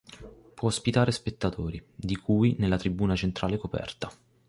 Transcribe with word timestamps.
Può 0.55 0.67
ospitare 0.67 1.11
spettatori, 1.11 1.79
di 1.93 2.15
cui 2.15 2.55
nella 2.57 2.79
tribuna 2.79 3.15
centrale 3.15 3.57
coperta. 3.57 4.11